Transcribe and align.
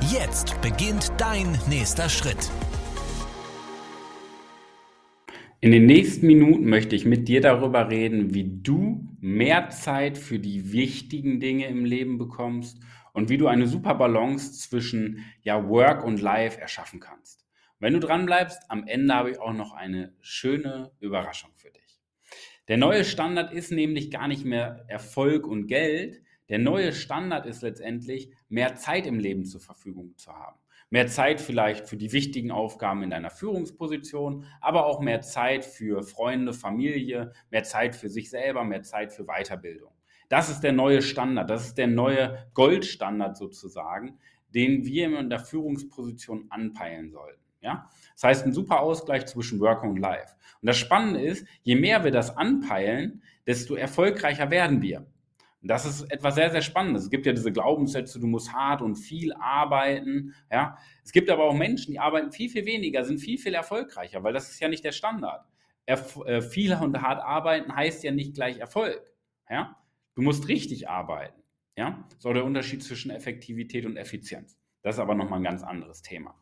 Jetzt 0.00 0.60
beginnt 0.60 1.12
dein 1.18 1.58
nächster 1.68 2.08
Schritt. 2.08 2.50
In 5.60 5.72
den 5.72 5.86
nächsten 5.86 6.26
Minuten 6.26 6.68
möchte 6.68 6.94
ich 6.94 7.04
mit 7.04 7.28
dir 7.28 7.40
darüber 7.40 7.88
reden, 7.88 8.34
wie 8.34 8.60
du 8.62 9.08
mehr 9.20 9.70
Zeit 9.70 10.18
für 10.18 10.38
die 10.38 10.72
wichtigen 10.72 11.40
Dinge 11.40 11.68
im 11.68 11.84
Leben 11.84 12.18
bekommst 12.18 12.80
und 13.12 13.30
wie 13.30 13.38
du 13.38 13.46
eine 13.46 13.66
super 13.66 13.94
Balance 13.94 14.52
zwischen 14.52 15.24
ja, 15.42 15.68
Work 15.68 16.04
und 16.04 16.20
Life 16.20 16.60
erschaffen 16.60 17.00
kannst. 17.00 17.46
Wenn 17.78 17.94
du 17.94 18.00
dran 18.00 18.26
bleibst, 18.26 18.62
am 18.68 18.86
Ende 18.86 19.14
habe 19.14 19.30
ich 19.30 19.38
auch 19.38 19.54
noch 19.54 19.72
eine 19.72 20.12
schöne 20.20 20.90
Überraschung 21.00 21.50
für 21.56 21.70
dich. 21.70 22.00
Der 22.68 22.78
neue 22.78 23.04
Standard 23.04 23.52
ist 23.52 23.72
nämlich 23.72 24.10
gar 24.10 24.26
nicht 24.26 24.44
mehr 24.44 24.84
Erfolg 24.88 25.46
und 25.46 25.66
Geld. 25.66 26.22
Der 26.48 26.58
neue 26.58 26.92
Standard 26.92 27.46
ist 27.46 27.62
letztendlich, 27.62 28.30
mehr 28.48 28.76
Zeit 28.76 29.06
im 29.06 29.18
Leben 29.18 29.46
zur 29.46 29.60
Verfügung 29.60 30.16
zu 30.16 30.32
haben. 30.32 30.58
Mehr 30.90 31.06
Zeit 31.06 31.40
vielleicht 31.40 31.88
für 31.88 31.96
die 31.96 32.12
wichtigen 32.12 32.50
Aufgaben 32.50 33.02
in 33.02 33.10
deiner 33.10 33.30
Führungsposition, 33.30 34.44
aber 34.60 34.86
auch 34.86 35.00
mehr 35.00 35.22
Zeit 35.22 35.64
für 35.64 36.02
Freunde, 36.02 36.52
Familie, 36.52 37.32
mehr 37.50 37.64
Zeit 37.64 37.96
für 37.96 38.08
sich 38.08 38.30
selber, 38.30 38.64
mehr 38.64 38.82
Zeit 38.82 39.12
für 39.12 39.24
Weiterbildung. 39.24 39.90
Das 40.28 40.50
ist 40.50 40.60
der 40.60 40.72
neue 40.72 41.02
Standard, 41.02 41.50
das 41.50 41.66
ist 41.66 41.78
der 41.78 41.86
neue 41.86 42.46
Goldstandard 42.54 43.36
sozusagen, 43.36 44.18
den 44.54 44.84
wir 44.84 45.18
in 45.18 45.30
der 45.30 45.40
Führungsposition 45.40 46.46
anpeilen 46.50 47.10
sollten. 47.10 47.42
Ja? 47.60 47.90
Das 48.12 48.24
heißt, 48.24 48.46
ein 48.46 48.52
super 48.52 48.80
Ausgleich 48.80 49.26
zwischen 49.26 49.58
Work 49.60 49.82
und 49.82 49.96
Life. 49.96 50.34
Und 50.60 50.68
das 50.68 50.76
Spannende 50.76 51.22
ist, 51.22 51.46
je 51.62 51.76
mehr 51.76 52.04
wir 52.04 52.10
das 52.10 52.36
anpeilen, 52.36 53.22
desto 53.46 53.74
erfolgreicher 53.74 54.50
werden 54.50 54.80
wir. 54.80 55.06
Das 55.66 55.86
ist 55.86 56.02
etwas 56.12 56.34
sehr, 56.34 56.50
sehr 56.50 56.60
Spannendes. 56.60 57.04
Es 57.04 57.10
gibt 57.10 57.24
ja 57.24 57.32
diese 57.32 57.50
Glaubenssätze, 57.50 58.20
du 58.20 58.26
musst 58.26 58.52
hart 58.52 58.82
und 58.82 58.96
viel 58.96 59.32
arbeiten. 59.32 60.34
Ja? 60.50 60.76
Es 61.02 61.10
gibt 61.10 61.30
aber 61.30 61.44
auch 61.44 61.54
Menschen, 61.54 61.92
die 61.92 61.98
arbeiten 61.98 62.32
viel, 62.32 62.50
viel 62.50 62.66
weniger, 62.66 63.04
sind 63.04 63.18
viel, 63.18 63.38
viel 63.38 63.54
erfolgreicher, 63.54 64.22
weil 64.22 64.34
das 64.34 64.50
ist 64.50 64.60
ja 64.60 64.68
nicht 64.68 64.84
der 64.84 64.92
Standard. 64.92 65.46
Erf 65.86 66.18
äh, 66.26 66.42
viel 66.42 66.74
und 66.74 67.00
hart 67.00 67.22
arbeiten 67.22 67.74
heißt 67.74 68.04
ja 68.04 68.12
nicht 68.12 68.34
gleich 68.34 68.58
Erfolg. 68.58 69.02
Ja? 69.48 69.76
Du 70.14 70.22
musst 70.22 70.48
richtig 70.48 70.88
arbeiten. 70.88 71.42
Ja? 71.76 72.06
Auch 72.22 72.32
der 72.34 72.44
Unterschied 72.44 72.82
zwischen 72.82 73.10
Effektivität 73.10 73.86
und 73.86 73.96
Effizienz. 73.96 74.58
Das 74.82 74.96
ist 74.96 75.00
aber 75.00 75.14
nochmal 75.14 75.40
ein 75.40 75.44
ganz 75.44 75.62
anderes 75.62 76.02
Thema. 76.02 76.38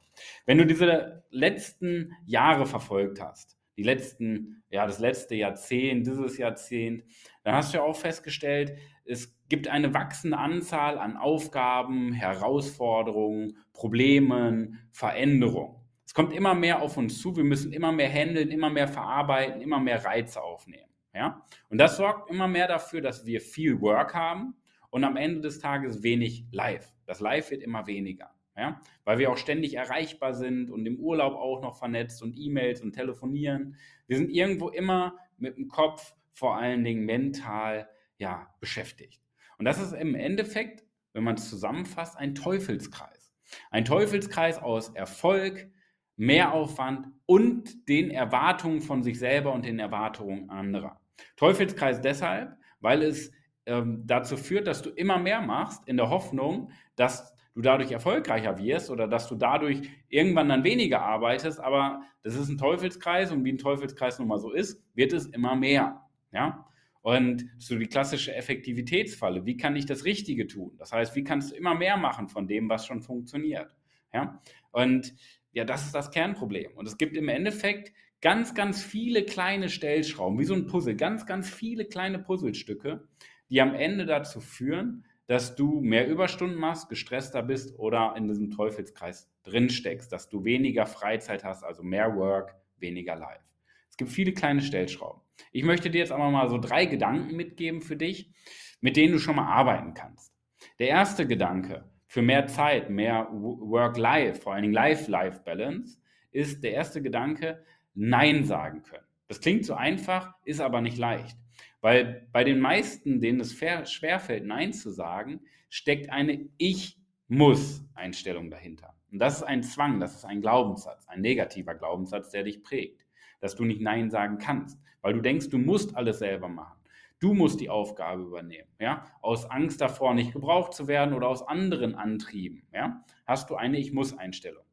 Wenn 0.47 0.59
du 0.59 0.67
diese 0.67 1.25
letzten 1.31 2.13
Jahre 2.27 2.67
verfolgt 2.67 3.21
hast, 3.21 3.57
die 3.77 3.83
letzten, 3.83 4.63
ja, 4.69 4.87
das 4.87 4.99
letzte 4.99 5.35
Jahrzehnt, 5.35 6.07
dieses 6.07 6.37
Jahrzehnt, 6.37 7.05
dann 7.43 7.55
hast 7.55 7.73
du 7.73 7.79
ja 7.79 7.85
auch 7.85 7.97
festgestellt, 7.97 8.77
es 9.05 9.37
gibt 9.49 9.69
eine 9.69 9.93
wachsende 9.95 10.39
Anzahl 10.39 10.99
an 10.99 11.17
Aufgaben, 11.17 12.13
Herausforderungen, 12.13 13.59
Problemen, 13.73 14.79
Veränderungen. 14.91 15.77
Es 16.07 16.15
kommt 16.15 16.33
immer 16.33 16.55
mehr 16.55 16.83
auf 16.83 16.97
uns 16.97 17.21
zu, 17.21 17.37
wir 17.37 17.45
müssen 17.45 17.73
immer 17.73 17.93
mehr 17.93 18.11
handeln, 18.11 18.51
immer 18.51 18.71
mehr 18.71 18.89
verarbeiten, 18.89 19.61
immer 19.61 19.81
mehr 19.81 20.05
Reize 20.05 20.43
aufnehmen. 20.43 20.91
Ja? 21.15 21.43
Und 21.69 21.79
das 21.79 21.97
sorgt 21.97 22.31
immer 22.31 22.49
mehr 22.49 22.69
dafür, 22.69 23.01
dass 23.01 23.27
wir 23.27 23.41
viel 23.41 23.81
Work 23.81 24.15
haben 24.15 24.55
und 24.91 25.05
am 25.05 25.17
Ende 25.17 25.41
des 25.41 25.59
Tages 25.59 26.03
wenig 26.03 26.47
Live. 26.53 26.93
Das 27.07 27.21
Live 27.21 27.51
wird 27.51 27.63
immer 27.63 27.87
weniger. 27.87 28.31
Ja? 28.57 28.81
Weil 29.05 29.19
wir 29.19 29.31
auch 29.31 29.37
ständig 29.37 29.75
erreichbar 29.75 30.35
sind 30.35 30.71
und 30.71 30.87
im 30.87 30.99
Urlaub 30.99 31.35
auch 31.35 31.63
noch 31.63 31.79
vernetzt 31.79 32.23
und 32.23 32.37
E-Mails 32.37 32.83
und 32.83 32.93
telefonieren. 32.93 33.77
Wir 34.07 34.19
sind 34.19 34.31
irgendwo 34.31 34.69
immer 34.69 35.17
mit 35.39 35.57
dem 35.57 35.69
Kopf, 35.69 36.15
vor 36.33 36.57
allen 36.57 36.85
Dingen 36.85 37.05
mental, 37.05 37.89
ja, 38.23 38.47
beschäftigt. 38.61 39.21
Und 39.59 39.65
das 39.65 39.81
ist 39.81 39.93
im 39.93 40.15
Endeffekt, 40.15 40.85
wenn 41.13 41.25
man 41.25 41.35
es 41.35 41.51
zusammenfasst, 41.51 42.17
ein 42.17 42.37
Teufelskreis. 42.37 43.35
Ein 43.71 43.85
Teufelskreis 43.85 44.59
aus 44.59 44.91
Erfolg, 44.91 45.69
Mehraufwand 46.17 47.09
und 47.27 47.89
den 47.89 48.11
Erwartungen 48.13 48.81
von 48.81 49.03
sich 49.03 49.19
selber 49.19 49.53
und 49.53 49.65
den 49.65 49.81
Erwartungen 49.81 50.51
anderer. 50.51 51.01
Teufelskreis 51.37 52.01
deshalb, 52.01 52.57
weil 52.81 53.03
es 53.03 53.33
ähm, 53.67 54.03
dazu 54.07 54.37
führt, 54.37 54.69
dass 54.69 54.83
du 54.83 54.91
immer 54.91 55.19
mehr 55.19 55.41
machst, 55.41 55.87
in 55.89 55.97
der 55.97 56.09
Hoffnung, 56.09 56.71
dass 56.95 57.35
du 57.55 57.61
dadurch 57.61 57.91
erfolgreicher 57.91 58.57
wirst 58.59 58.89
oder 58.89 59.09
dass 59.09 59.29
du 59.29 59.35
dadurch 59.35 59.83
irgendwann 60.09 60.49
dann 60.49 60.63
weniger 60.63 61.03
arbeitest, 61.03 61.59
aber 61.59 62.03
das 62.23 62.37
ist 62.37 62.49
ein 62.49 62.59
Teufelskreis 62.59 63.33
und 63.33 63.45
wie 63.45 63.53
ein 63.53 63.59
Teufelskreis 63.59 64.21
nun 64.21 64.29
mal 64.29 64.39
so 64.39 64.53
ist, 64.53 64.81
wird 64.95 65.13
es 65.13 65.27
immer 65.27 65.57
mehr. 65.57 66.03
Ja? 66.33 66.67
Und 67.03 67.47
so 67.59 67.77
die 67.77 67.89
klassische 67.89 68.35
Effektivitätsfalle, 68.35 69.45
wie 69.45 69.57
kann 69.57 69.75
ich 69.75 69.87
das 69.87 70.05
Richtige 70.05 70.47
tun? 70.47 70.75
Das 70.79 70.93
heißt, 70.93 71.17
wie 71.17 71.25
kannst 71.25 71.51
du 71.51 71.57
immer 71.57 71.75
mehr 71.75 71.97
machen 71.97 72.29
von 72.29 72.47
dem, 72.47 72.69
was 72.69 72.87
schon 72.87 73.03
funktioniert? 73.03 73.77
Ja? 74.15 74.41
Und 74.71 75.15
ja, 75.53 75.65
das 75.65 75.85
ist 75.85 75.95
das 75.95 76.13
Kernproblem. 76.13 76.73
Und 76.77 76.87
es 76.87 76.97
gibt 76.99 77.17
im 77.17 77.29
Endeffekt 77.29 77.93
ganz, 78.21 78.55
ganz 78.55 78.83
viele 78.83 79.25
kleine 79.25 79.69
Stellschrauben, 79.69 80.39
wie 80.39 80.45
so 80.45 80.55
ein 80.55 80.67
Puzzle, 80.67 80.95
ganz, 80.95 81.27
ganz 81.27 81.51
viele 81.51 81.85
kleine 81.85 82.21
Puzzlestücke, 82.21 83.07
die 83.51 83.61
am 83.61 83.75
Ende 83.75 84.07
dazu 84.07 84.41
führen, 84.41 85.05
dass 85.27 85.57
du 85.57 85.81
mehr 85.81 86.09
Überstunden 86.09 86.59
machst, 86.59 86.89
gestresster 86.89 87.43
bist 87.43 87.79
oder 87.79 88.15
in 88.17 88.29
diesem 88.29 88.51
Teufelskreis 88.51 89.31
drinsteckst, 89.43 90.13
dass 90.13 90.29
du 90.29 90.45
weniger 90.45 90.87
Freizeit 90.87 91.43
hast, 91.43 91.65
also 91.65 91.83
mehr 91.83 92.17
Work, 92.17 92.55
weniger 92.79 93.17
Life. 93.17 93.52
Es 93.93 93.99
gibt 93.99 94.11
viele 94.11 94.33
kleine 94.33 94.63
Stellschrauben. 94.63 95.21
Ich 95.53 95.65
möchte 95.65 95.91
dir 95.91 95.99
jetzt 95.99 96.13
aber 96.13 96.31
mal 96.31 96.49
so 96.49 96.57
drei 96.57 96.87
Gedanken 96.87 97.37
mitgeben 97.37 97.83
für 97.83 97.95
dich, 97.95 98.33
mit 98.81 98.97
denen 98.97 99.13
du 99.13 99.19
schon 99.19 99.37
mal 99.37 99.47
arbeiten 99.47 99.93
kannst. 99.93 100.33
Der 100.79 100.89
erste 100.89 101.27
Gedanke 101.27 101.85
für 102.07 102.23
mehr 102.23 102.47
Zeit, 102.47 102.89
mehr 102.89 103.29
Work-Life, 103.31 104.41
vor 104.41 104.55
allen 104.55 104.63
Dingen 104.63 104.75
Life-Life-Balance, 104.75 105.99
ist 106.31 106.65
der 106.65 106.73
erste 106.73 107.03
Gedanke, 107.03 107.63
Nein 107.93 108.45
sagen 108.45 108.83
können. 108.83 109.05
Das 109.29 109.41
klingt 109.41 109.67
so 109.67 109.75
einfach, 109.75 110.35
ist 110.47 110.63
aber 110.63 110.81
nicht 110.81 110.97
leicht. 110.97 111.37
Weil 111.83 112.29
bei 112.33 112.45
den 112.45 112.61
meisten, 112.61 113.21
denen 113.21 113.41
es 113.41 113.53
schwerfällt, 113.53 114.47
Nein 114.47 114.73
zu 114.73 114.91
sagen, 114.91 115.43
steckt 115.69 116.09
eine 116.09 116.49
Ich 116.57 116.99
muss 117.29 117.85
Einstellung 117.95 118.51
dahinter. 118.51 118.95
Und 119.11 119.19
das 119.19 119.37
ist 119.37 119.43
ein 119.43 119.63
Zwang, 119.63 120.01
das 120.01 120.15
ist 120.15 120.25
ein 120.25 120.41
Glaubenssatz, 120.41 121.07
ein 121.09 121.21
negativer 121.21 121.75
Glaubenssatz, 121.75 122.31
der 122.31 122.45
dich 122.45 122.63
prägt, 122.63 123.02
dass 123.43 123.57
du 123.57 123.65
nicht 123.65 123.83
Nein 123.83 124.09
sagen 124.09 124.39
kannst, 124.39 124.81
weil 125.03 125.13
du 125.13 125.21
denkst, 125.21 125.51
du 125.51 125.59
musst 125.59 125.95
alles 125.97 126.21
selber 126.21 126.49
machen. 126.49 126.79
Du 127.19 127.35
musst 127.35 127.61
die 127.61 127.71
Aufgabe 127.71 128.23
übernehmen, 128.23 128.71
ja? 128.81 129.05
Aus 129.21 129.49
Angst 129.51 129.81
davor, 129.81 130.15
nicht 130.15 130.33
gebraucht 130.33 130.73
zu 130.75 130.89
werden 130.89 131.13
oder 131.13 131.29
aus 131.29 131.47
anderen 131.47 131.95
Antrieben, 131.95 132.67
ja? 132.73 133.05
Hast 133.27 133.51
du 133.51 133.57
eine 133.57 133.79
Ich 133.79 133.93
muss 133.93 134.17
Einstellung. 134.17 134.65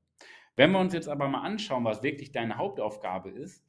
Wenn 0.55 0.71
wir 0.71 0.79
uns 0.79 0.93
jetzt 0.93 1.09
aber 1.09 1.27
mal 1.27 1.41
anschauen, 1.41 1.83
was 1.83 2.03
wirklich 2.03 2.31
deine 2.31 2.57
Hauptaufgabe 2.57 3.29
ist, 3.29 3.63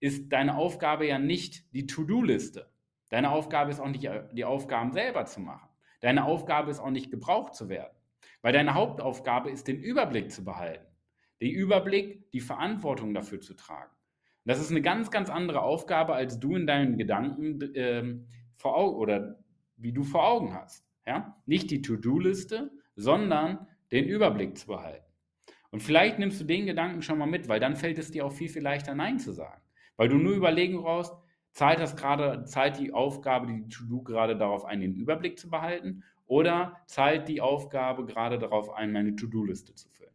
ist 0.00 0.32
deine 0.32 0.56
Aufgabe 0.56 1.06
ja 1.06 1.18
nicht 1.18 1.72
die 1.74 1.86
To-Do-Liste. 1.86 2.70
Deine 3.10 3.30
Aufgabe 3.30 3.70
ist 3.70 3.80
auch 3.80 3.88
nicht, 3.88 4.08
die 4.32 4.44
Aufgaben 4.44 4.92
selber 4.92 5.26
zu 5.26 5.40
machen. 5.40 5.68
Deine 6.00 6.24
Aufgabe 6.24 6.70
ist 6.70 6.80
auch 6.80 6.90
nicht 6.90 7.10
gebraucht 7.10 7.54
zu 7.54 7.68
werden. 7.68 7.94
Weil 8.40 8.52
deine 8.52 8.74
Hauptaufgabe 8.74 9.50
ist, 9.50 9.68
den 9.68 9.80
Überblick 9.80 10.32
zu 10.32 10.44
behalten. 10.44 10.86
Den 11.40 11.52
Überblick, 11.52 12.30
die 12.32 12.40
Verantwortung 12.40 13.14
dafür 13.14 13.40
zu 13.40 13.54
tragen. 13.54 13.92
Das 14.44 14.60
ist 14.60 14.70
eine 14.70 14.82
ganz, 14.82 15.10
ganz 15.10 15.30
andere 15.30 15.62
Aufgabe, 15.62 16.14
als 16.14 16.40
du 16.40 16.56
in 16.56 16.66
deinen 16.66 16.98
Gedanken 16.98 17.60
ähm, 17.74 18.26
vor 18.56 18.76
Augen 18.76 18.96
oder 18.96 19.38
wie 19.76 19.92
du 19.92 20.02
vor 20.02 20.26
Augen 20.26 20.54
hast. 20.54 20.84
Ja? 21.06 21.36
Nicht 21.46 21.70
die 21.70 21.82
To-Do-Liste, 21.82 22.70
sondern 22.96 23.66
den 23.92 24.04
Überblick 24.06 24.58
zu 24.58 24.66
behalten. 24.66 25.04
Und 25.70 25.82
vielleicht 25.82 26.18
nimmst 26.18 26.40
du 26.40 26.44
den 26.44 26.66
Gedanken 26.66 27.02
schon 27.02 27.18
mal 27.18 27.26
mit, 27.26 27.48
weil 27.48 27.60
dann 27.60 27.76
fällt 27.76 27.98
es 27.98 28.10
dir 28.10 28.26
auch 28.26 28.32
viel, 28.32 28.48
viel 28.48 28.62
leichter, 28.62 28.94
Nein 28.94 29.18
zu 29.18 29.32
sagen. 29.32 29.62
Weil 29.96 30.08
du 30.08 30.16
nur 30.16 30.34
überlegen 30.34 30.82
brauchst, 30.82 31.14
zahlt 31.52 31.80
das 31.80 31.96
gerade, 31.96 32.44
zahlt 32.44 32.78
die 32.78 32.92
Aufgabe, 32.92 33.46
die 33.46 33.68
To-Do 33.68 34.02
gerade 34.02 34.36
darauf 34.36 34.64
ein, 34.64 34.80
den 34.80 34.94
Überblick 34.94 35.38
zu 35.38 35.48
behalten, 35.48 36.02
oder 36.26 36.80
zahlt 36.86 37.28
die 37.28 37.40
Aufgabe 37.40 38.06
gerade 38.06 38.38
darauf 38.38 38.70
ein, 38.72 38.92
meine 38.92 39.16
To-Do-Liste 39.16 39.74
zu 39.74 39.88
füllen? 39.90 40.14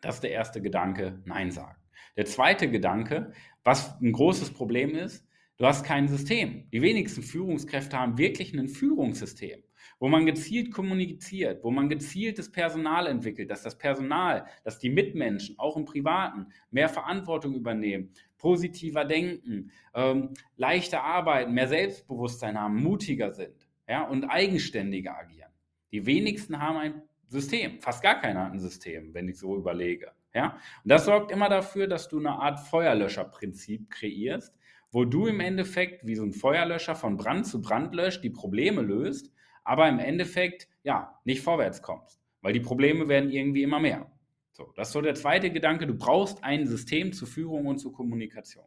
Das 0.00 0.16
ist 0.16 0.22
der 0.22 0.30
erste 0.30 0.62
Gedanke, 0.62 1.20
Nein 1.24 1.50
sagen. 1.50 1.77
Der 2.18 2.26
zweite 2.26 2.68
Gedanke, 2.68 3.30
was 3.62 3.96
ein 4.02 4.10
großes 4.10 4.50
Problem 4.50 4.92
ist, 4.96 5.24
du 5.56 5.64
hast 5.64 5.84
kein 5.84 6.08
System. 6.08 6.68
Die 6.72 6.82
wenigsten 6.82 7.22
Führungskräfte 7.22 7.96
haben 7.96 8.18
wirklich 8.18 8.52
ein 8.52 8.66
Führungssystem. 8.66 9.62
wo 10.00 10.08
man 10.08 10.26
gezielt 10.26 10.72
kommuniziert, 10.72 11.64
wo 11.64 11.70
man 11.72 11.88
gezielt 11.88 12.38
das 12.38 12.52
Personal 12.52 13.08
entwickelt, 13.08 13.50
dass 13.50 13.62
das 13.62 13.78
Personal, 13.78 14.46
dass 14.62 14.78
die 14.78 14.90
Mitmenschen 14.90 15.58
auch 15.58 15.76
im 15.76 15.84
Privaten 15.84 16.46
mehr 16.70 16.88
Verantwortung 16.88 17.54
übernehmen, 17.54 18.12
positiver 18.36 19.04
denken, 19.04 19.72
ähm, 19.94 20.34
leichter 20.56 21.02
arbeiten, 21.02 21.52
mehr 21.52 21.66
Selbstbewusstsein 21.66 22.60
haben, 22.60 22.80
mutiger 22.80 23.32
sind 23.32 23.68
ja, 23.88 24.02
und 24.02 24.24
eigenständiger 24.24 25.18
agieren. 25.18 25.50
Die 25.90 26.06
wenigsten 26.06 26.60
haben 26.60 26.76
ein 26.78 27.02
System, 27.26 27.80
fast 27.80 28.02
gar 28.02 28.20
keiner 28.20 28.44
hat 28.44 28.52
ein 28.52 28.60
System, 28.60 29.12
wenn 29.14 29.28
ich 29.28 29.38
so 29.38 29.56
überlege. 29.56 30.12
Ja? 30.38 30.56
Und 30.84 30.92
das 30.92 31.04
sorgt 31.04 31.32
immer 31.32 31.48
dafür, 31.48 31.88
dass 31.88 32.08
du 32.08 32.20
eine 32.20 32.30
Art 32.30 32.60
Feuerlöscherprinzip 32.60 33.90
kreierst, 33.90 34.56
wo 34.92 35.04
du 35.04 35.26
im 35.26 35.40
Endeffekt 35.40 36.06
wie 36.06 36.14
so 36.14 36.22
ein 36.22 36.32
Feuerlöscher 36.32 36.94
von 36.94 37.16
Brand 37.16 37.44
zu 37.44 37.60
Brand 37.60 37.92
löscht, 37.92 38.22
die 38.22 38.30
Probleme 38.30 38.82
löst, 38.82 39.32
aber 39.64 39.88
im 39.88 39.98
Endeffekt 39.98 40.68
ja 40.84 41.18
nicht 41.24 41.42
vorwärts 41.42 41.82
kommst, 41.82 42.22
weil 42.40 42.52
die 42.52 42.60
Probleme 42.60 43.08
werden 43.08 43.30
irgendwie 43.30 43.64
immer 43.64 43.80
mehr. 43.80 44.12
So, 44.52 44.72
das 44.76 44.88
ist 44.88 44.92
so 44.92 45.00
der 45.00 45.16
zweite 45.16 45.50
Gedanke, 45.50 45.88
du 45.88 45.94
brauchst 45.94 46.44
ein 46.44 46.68
System 46.68 47.12
zur 47.12 47.26
Führung 47.26 47.66
und 47.66 47.78
zur 47.78 47.92
Kommunikation. 47.92 48.66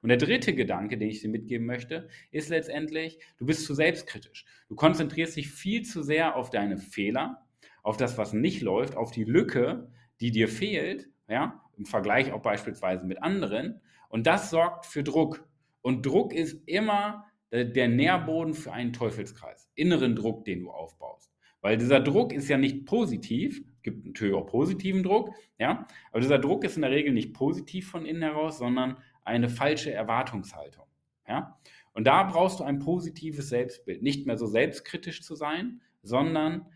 Und 0.00 0.10
der 0.10 0.18
dritte 0.18 0.54
Gedanke, 0.54 0.98
den 0.98 1.08
ich 1.08 1.20
dir 1.20 1.30
mitgeben 1.30 1.66
möchte, 1.66 2.08
ist 2.30 2.48
letztendlich, 2.48 3.18
du 3.38 3.46
bist 3.46 3.64
zu 3.64 3.74
selbstkritisch. 3.74 4.44
Du 4.68 4.76
konzentrierst 4.76 5.36
dich 5.36 5.48
viel 5.48 5.82
zu 5.82 6.04
sehr 6.04 6.36
auf 6.36 6.50
deine 6.50 6.78
Fehler, 6.78 7.44
auf 7.82 7.96
das, 7.96 8.18
was 8.18 8.32
nicht 8.32 8.62
läuft, 8.62 8.96
auf 8.96 9.10
die 9.10 9.24
Lücke, 9.24 9.90
die 10.20 10.30
dir 10.30 10.48
fehlt, 10.48 11.08
ja, 11.28 11.62
im 11.76 11.86
Vergleich 11.86 12.32
auch 12.32 12.42
beispielsweise 12.42 13.04
mit 13.04 13.22
anderen. 13.22 13.80
Und 14.08 14.26
das 14.26 14.50
sorgt 14.50 14.86
für 14.86 15.02
Druck. 15.02 15.46
Und 15.82 16.04
Druck 16.04 16.32
ist 16.32 16.66
immer 16.66 17.26
der 17.52 17.88
Nährboden 17.88 18.54
für 18.54 18.72
einen 18.72 18.92
Teufelskreis, 18.92 19.70
inneren 19.74 20.16
Druck, 20.16 20.44
den 20.44 20.60
du 20.60 20.70
aufbaust. 20.70 21.32
Weil 21.60 21.76
dieser 21.76 22.00
Druck 22.00 22.32
ist 22.32 22.48
ja 22.48 22.58
nicht 22.58 22.84
positiv, 22.84 23.64
gibt 23.82 24.06
natürlich 24.06 24.34
auch 24.34 24.46
positiven 24.46 25.02
Druck, 25.02 25.34
ja, 25.58 25.86
aber 26.10 26.20
dieser 26.20 26.38
Druck 26.38 26.64
ist 26.64 26.76
in 26.76 26.82
der 26.82 26.90
Regel 26.90 27.12
nicht 27.12 27.32
positiv 27.32 27.90
von 27.90 28.04
innen 28.04 28.22
heraus, 28.22 28.58
sondern 28.58 28.98
eine 29.24 29.48
falsche 29.48 29.92
Erwartungshaltung, 29.92 30.86
ja. 31.26 31.58
Und 31.94 32.06
da 32.06 32.22
brauchst 32.24 32.60
du 32.60 32.64
ein 32.64 32.78
positives 32.78 33.48
Selbstbild, 33.48 34.02
nicht 34.02 34.26
mehr 34.26 34.36
so 34.36 34.46
selbstkritisch 34.46 35.22
zu 35.22 35.34
sein, 35.34 35.80
sondern 36.02 36.66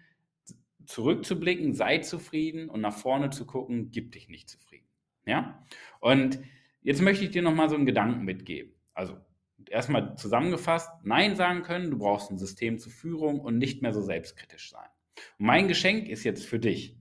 zurückzublicken, 0.86 1.74
sei 1.74 1.98
zufrieden 1.98 2.68
und 2.68 2.80
nach 2.80 2.96
vorne 2.96 3.30
zu 3.30 3.46
gucken, 3.46 3.90
gib 3.90 4.12
dich 4.12 4.28
nicht 4.28 4.48
zufrieden. 4.48 4.86
Ja? 5.26 5.64
Und 6.00 6.40
jetzt 6.82 7.02
möchte 7.02 7.24
ich 7.24 7.30
dir 7.30 7.42
nochmal 7.42 7.68
so 7.68 7.76
einen 7.76 7.86
Gedanken 7.86 8.24
mitgeben. 8.24 8.72
Also 8.94 9.16
erstmal 9.68 10.16
zusammengefasst, 10.16 10.90
Nein 11.04 11.36
sagen 11.36 11.62
können, 11.62 11.90
du 11.90 11.98
brauchst 11.98 12.30
ein 12.30 12.38
System 12.38 12.78
zur 12.78 12.92
Führung 12.92 13.40
und 13.40 13.58
nicht 13.58 13.82
mehr 13.82 13.92
so 13.92 14.02
selbstkritisch 14.02 14.70
sein. 14.70 14.88
Und 15.38 15.46
mein 15.46 15.68
Geschenk 15.68 16.08
ist 16.08 16.24
jetzt 16.24 16.46
für 16.46 16.58
dich. 16.58 16.96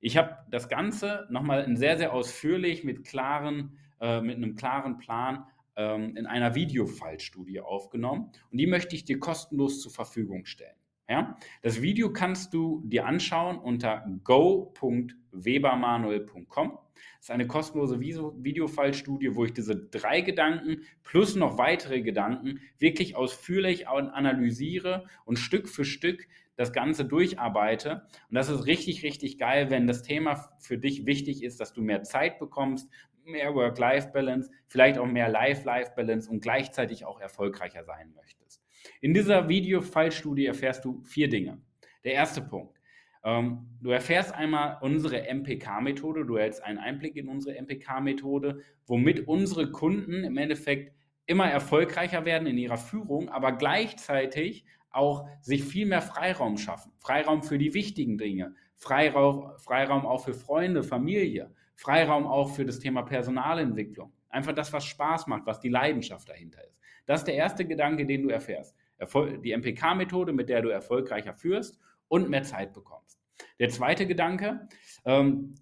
Ich 0.00 0.16
habe 0.16 0.38
das 0.50 0.68
Ganze 0.68 1.26
nochmal 1.30 1.76
sehr, 1.76 1.98
sehr 1.98 2.12
ausführlich 2.12 2.84
mit, 2.84 3.04
klaren, 3.04 3.78
äh, 4.00 4.20
mit 4.20 4.36
einem 4.36 4.56
klaren 4.56 4.98
Plan 4.98 5.44
ähm, 5.76 6.16
in 6.16 6.26
einer 6.26 6.54
Videofallstudie 6.54 7.60
aufgenommen 7.60 8.32
und 8.50 8.58
die 8.58 8.66
möchte 8.66 8.96
ich 8.96 9.04
dir 9.04 9.20
kostenlos 9.20 9.80
zur 9.80 9.92
Verfügung 9.92 10.46
stellen. 10.46 10.79
Ja? 11.10 11.36
Das 11.60 11.82
Video 11.82 12.10
kannst 12.12 12.54
du 12.54 12.82
dir 12.86 13.04
anschauen 13.04 13.58
unter 13.58 14.06
go.webermanuel.com. 14.22 16.78
Das 17.18 17.26
ist 17.26 17.30
eine 17.30 17.48
kostenlose 17.48 18.00
Videofallstudie, 18.00 19.34
wo 19.34 19.44
ich 19.44 19.52
diese 19.52 19.76
drei 19.76 20.20
Gedanken 20.20 20.82
plus 21.02 21.34
noch 21.34 21.58
weitere 21.58 22.02
Gedanken 22.02 22.60
wirklich 22.78 23.16
ausführlich 23.16 23.88
analysiere 23.88 25.08
und 25.24 25.38
Stück 25.38 25.68
für 25.68 25.84
Stück 25.84 26.28
das 26.56 26.72
Ganze 26.72 27.04
durcharbeite. 27.04 28.06
Und 28.28 28.34
das 28.34 28.48
ist 28.48 28.66
richtig, 28.66 29.02
richtig 29.02 29.38
geil, 29.38 29.70
wenn 29.70 29.88
das 29.88 30.02
Thema 30.02 30.48
für 30.60 30.78
dich 30.78 31.06
wichtig 31.06 31.42
ist, 31.42 31.58
dass 31.58 31.72
du 31.72 31.82
mehr 31.82 32.04
Zeit 32.04 32.38
bekommst, 32.38 32.88
mehr 33.24 33.52
Work-Life-Balance, 33.54 34.50
vielleicht 34.66 34.98
auch 34.98 35.06
mehr 35.06 35.28
Life-Life-Balance 35.28 36.30
und 36.30 36.40
gleichzeitig 36.40 37.04
auch 37.04 37.20
erfolgreicher 37.20 37.84
sein 37.84 38.12
möchtest. 38.14 38.62
In 39.00 39.14
dieser 39.14 39.48
Video-Fallstudie 39.48 40.46
erfährst 40.46 40.84
du 40.84 41.02
vier 41.04 41.28
Dinge. 41.28 41.60
Der 42.04 42.12
erste 42.12 42.42
Punkt. 42.42 42.80
Ähm, 43.22 43.66
du 43.80 43.90
erfährst 43.90 44.34
einmal 44.34 44.78
unsere 44.80 45.22
MPK-Methode, 45.32 46.24
du 46.24 46.36
erhältst 46.36 46.62
einen 46.62 46.78
Einblick 46.78 47.16
in 47.16 47.28
unsere 47.28 47.60
MPK-Methode, 47.60 48.60
womit 48.86 49.28
unsere 49.28 49.70
Kunden 49.70 50.24
im 50.24 50.36
Endeffekt 50.38 50.94
immer 51.26 51.48
erfolgreicher 51.48 52.24
werden 52.24 52.48
in 52.48 52.58
ihrer 52.58 52.78
Führung, 52.78 53.28
aber 53.28 53.52
gleichzeitig 53.52 54.64
auch 54.90 55.28
sich 55.40 55.64
viel 55.64 55.86
mehr 55.86 56.02
Freiraum 56.02 56.56
schaffen. 56.56 56.92
Freiraum 56.98 57.42
für 57.42 57.58
die 57.58 57.74
wichtigen 57.74 58.18
Dinge, 58.18 58.54
Freiraum, 58.74 59.52
Freiraum 59.58 60.06
auch 60.06 60.24
für 60.24 60.34
Freunde, 60.34 60.82
Familie, 60.82 61.54
Freiraum 61.76 62.26
auch 62.26 62.54
für 62.54 62.64
das 62.64 62.78
Thema 62.78 63.02
Personalentwicklung. 63.02 64.12
Einfach 64.28 64.52
das, 64.52 64.72
was 64.72 64.84
Spaß 64.84 65.26
macht, 65.26 65.46
was 65.46 65.60
die 65.60 65.68
Leidenschaft 65.68 66.28
dahinter 66.28 66.64
ist. 66.64 66.78
Das 67.06 67.20
ist 67.20 67.26
der 67.26 67.34
erste 67.34 67.64
Gedanke, 67.64 68.06
den 68.06 68.22
du 68.22 68.28
erfährst. 68.30 68.76
Die 69.44 69.56
MPK-Methode, 69.56 70.32
mit 70.32 70.48
der 70.48 70.62
du 70.62 70.68
erfolgreicher 70.68 71.34
führst 71.34 71.78
und 72.08 72.28
mehr 72.28 72.42
Zeit 72.42 72.72
bekommst. 72.72 73.18
Der 73.58 73.68
zweite 73.68 74.06
Gedanke, 74.06 74.68
ähm, 75.04 75.54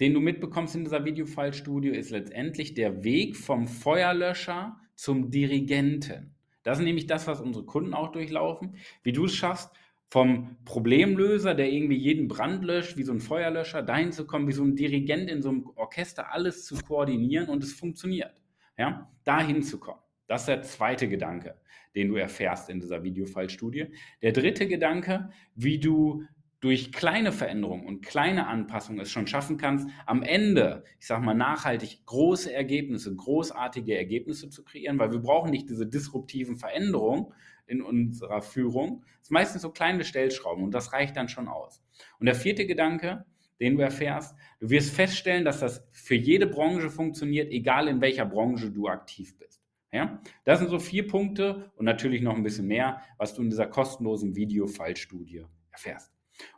den 0.00 0.14
du 0.14 0.20
mitbekommst 0.20 0.76
in 0.76 0.84
dieser 0.84 1.04
Videofallstudie, 1.04 1.88
ist 1.88 2.10
letztendlich 2.10 2.74
der 2.74 3.02
Weg 3.02 3.36
vom 3.36 3.66
Feuerlöscher 3.66 4.76
zum 4.94 5.30
Dirigenten. 5.30 6.34
Das 6.62 6.78
ist 6.78 6.84
nämlich 6.84 7.06
das, 7.06 7.26
was 7.26 7.40
unsere 7.40 7.64
Kunden 7.64 7.94
auch 7.94 8.12
durchlaufen. 8.12 8.76
Wie 9.02 9.12
du 9.12 9.24
es 9.24 9.34
schaffst, 9.34 9.70
vom 10.10 10.56
Problemlöser, 10.64 11.54
der 11.54 11.70
irgendwie 11.70 11.96
jeden 11.96 12.28
Brand 12.28 12.64
löscht, 12.64 12.96
wie 12.96 13.02
so 13.02 13.12
ein 13.12 13.20
Feuerlöscher, 13.20 13.82
dahin 13.82 14.12
zu 14.12 14.26
kommen, 14.26 14.48
wie 14.48 14.52
so 14.52 14.64
ein 14.64 14.74
Dirigent 14.74 15.30
in 15.30 15.42
so 15.42 15.50
einem 15.50 15.70
Orchester, 15.76 16.32
alles 16.32 16.64
zu 16.64 16.76
koordinieren 16.76 17.48
und 17.48 17.62
es 17.62 17.72
funktioniert. 17.72 18.42
Ja, 18.76 19.10
dahin 19.24 19.62
zu 19.62 19.78
kommen. 19.78 20.00
Das 20.28 20.42
ist 20.42 20.48
der 20.48 20.62
zweite 20.62 21.08
Gedanke, 21.08 21.56
den 21.94 22.08
du 22.08 22.16
erfährst 22.16 22.68
in 22.68 22.80
dieser 22.80 23.02
Videofallstudie. 23.02 23.86
Der 24.22 24.32
dritte 24.32 24.68
Gedanke, 24.68 25.30
wie 25.54 25.80
du 25.80 26.22
durch 26.60 26.92
kleine 26.92 27.32
Veränderungen 27.32 27.86
und 27.86 28.04
kleine 28.04 28.46
Anpassungen 28.46 29.00
es 29.00 29.10
schon 29.10 29.26
schaffen 29.26 29.56
kannst, 29.56 29.88
am 30.06 30.22
Ende, 30.22 30.84
ich 30.98 31.06
sage 31.06 31.24
mal, 31.24 31.34
nachhaltig 31.34 32.04
große 32.04 32.52
Ergebnisse, 32.52 33.14
großartige 33.14 33.96
Ergebnisse 33.96 34.50
zu 34.50 34.64
kreieren, 34.64 34.98
weil 34.98 35.12
wir 35.12 35.20
brauchen 35.20 35.50
nicht 35.50 35.70
diese 35.70 35.86
disruptiven 35.86 36.56
Veränderungen 36.56 37.32
in 37.66 37.80
unserer 37.80 38.42
Führung. 38.42 39.04
Es 39.22 39.28
sind 39.28 39.34
meistens 39.34 39.62
so 39.62 39.70
kleine 39.70 40.04
Stellschrauben 40.04 40.64
und 40.64 40.72
das 40.72 40.92
reicht 40.92 41.16
dann 41.16 41.28
schon 41.28 41.48
aus. 41.48 41.82
Und 42.18 42.26
der 42.26 42.34
vierte 42.34 42.66
Gedanke, 42.66 43.24
den 43.60 43.76
du 43.76 43.82
erfährst, 43.82 44.36
du 44.60 44.68
wirst 44.68 44.94
feststellen, 44.94 45.44
dass 45.44 45.60
das 45.60 45.86
für 45.92 46.16
jede 46.16 46.46
Branche 46.46 46.90
funktioniert, 46.90 47.50
egal 47.50 47.88
in 47.88 48.00
welcher 48.00 48.26
Branche 48.26 48.70
du 48.70 48.88
aktiv 48.88 49.38
bist. 49.38 49.57
Ja? 49.92 50.20
Das 50.44 50.58
sind 50.58 50.70
so 50.70 50.78
vier 50.78 51.06
Punkte 51.06 51.70
und 51.76 51.84
natürlich 51.84 52.22
noch 52.22 52.34
ein 52.34 52.42
bisschen 52.42 52.66
mehr, 52.66 53.02
was 53.16 53.34
du 53.34 53.42
in 53.42 53.50
dieser 53.50 53.66
kostenlosen 53.66 54.36
Video-Fallstudie 54.36 55.44
erfährst. 55.70 56.12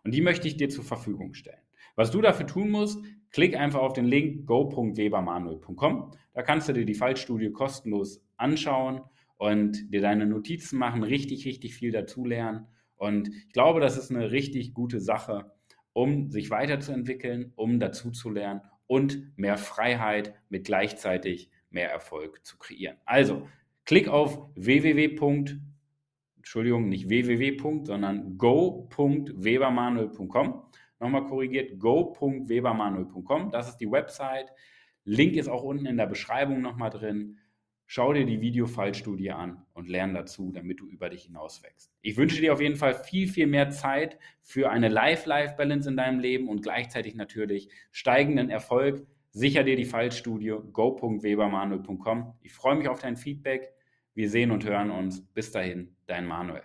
Und 0.04 0.14
die 0.14 0.20
möchte 0.20 0.48
ich 0.48 0.56
dir 0.56 0.68
zur 0.68 0.84
Verfügung 0.84 1.34
stellen. 1.34 1.62
Was 1.96 2.10
du 2.10 2.20
dafür 2.20 2.46
tun 2.46 2.70
musst, 2.70 3.04
klick 3.30 3.56
einfach 3.56 3.80
auf 3.80 3.92
den 3.92 4.04
Link 4.04 4.46
go.webermanuel.com. 4.46 6.12
Da 6.34 6.42
kannst 6.42 6.68
du 6.68 6.72
dir 6.72 6.84
die 6.84 6.94
Fallstudie 6.94 7.50
kostenlos 7.50 8.22
anschauen 8.36 9.02
und 9.36 9.92
dir 9.92 10.00
deine 10.00 10.26
Notizen 10.26 10.78
machen, 10.78 11.02
richtig, 11.02 11.46
richtig 11.46 11.74
viel 11.74 11.92
dazulernen. 11.92 12.66
Und 12.96 13.28
ich 13.28 13.52
glaube, 13.52 13.80
das 13.80 13.96
ist 13.96 14.10
eine 14.10 14.30
richtig 14.30 14.74
gute 14.74 15.00
Sache, 15.00 15.52
um 15.92 16.30
sich 16.30 16.50
weiterzuentwickeln, 16.50 17.52
um 17.56 17.80
dazuzulernen 17.80 18.62
und 18.86 19.36
mehr 19.38 19.56
Freiheit 19.56 20.34
mit 20.48 20.64
gleichzeitig 20.64 21.50
mehr 21.70 21.90
Erfolg 21.90 22.44
zu 22.44 22.58
kreieren. 22.58 22.98
Also, 23.04 23.48
klick 23.84 24.08
auf 24.08 24.48
www. 24.54 25.58
Entschuldigung, 26.36 26.88
nicht 26.88 27.08
www. 27.08 27.84
sondern 27.84 28.38
go.webermanuel.com. 28.38 30.62
Nochmal 30.98 31.24
korrigiert, 31.24 31.78
go.webermanuel.com. 31.78 33.50
Das 33.50 33.68
ist 33.68 33.76
die 33.76 33.90
Website. 33.90 34.50
Link 35.04 35.36
ist 35.36 35.48
auch 35.48 35.62
unten 35.62 35.86
in 35.86 35.96
der 35.96 36.06
Beschreibung 36.06 36.60
nochmal 36.60 36.90
drin. 36.90 37.38
Schau 37.86 38.12
dir 38.12 38.24
die 38.24 38.40
Videofallstudie 38.40 39.32
an 39.32 39.66
und 39.72 39.88
lerne 39.88 40.14
dazu, 40.14 40.52
damit 40.52 40.78
du 40.78 40.86
über 40.86 41.08
dich 41.08 41.24
hinaus 41.24 41.64
wächst. 41.64 41.92
Ich 42.02 42.16
wünsche 42.16 42.40
dir 42.40 42.52
auf 42.52 42.60
jeden 42.60 42.76
Fall 42.76 42.94
viel, 42.94 43.26
viel 43.26 43.48
mehr 43.48 43.70
Zeit 43.70 44.16
für 44.42 44.70
eine 44.70 44.88
Life-Life-Balance 44.88 45.88
in 45.88 45.96
deinem 45.96 46.20
Leben 46.20 46.48
und 46.48 46.62
gleichzeitig 46.62 47.16
natürlich 47.16 47.68
steigenden 47.90 48.48
Erfolg 48.48 49.04
Sicher 49.32 49.62
dir 49.62 49.76
die 49.76 49.84
Fallstudie 49.84 50.56
go.webermanuel.com. 50.72 52.34
Ich 52.42 52.52
freue 52.52 52.76
mich 52.76 52.88
auf 52.88 53.00
dein 53.00 53.16
Feedback. 53.16 53.72
Wir 54.14 54.28
sehen 54.28 54.50
und 54.50 54.64
hören 54.64 54.90
uns. 54.90 55.22
Bis 55.22 55.52
dahin, 55.52 55.94
dein 56.06 56.26
Manuel. 56.26 56.64